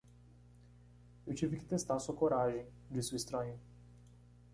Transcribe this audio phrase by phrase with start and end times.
[1.27, 3.53] "Eu tive que testar sua coragem?", disse o estranho.